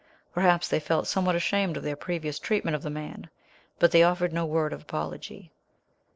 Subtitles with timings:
[0.33, 3.29] Perhaps they felt somewhat ashamed of their previous treatment of the man,
[3.77, 5.51] but they offered no word of apology.